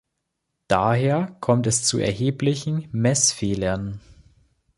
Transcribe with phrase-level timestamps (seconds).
[0.67, 4.01] Daher kommt es zu erheblichen Messfehlern.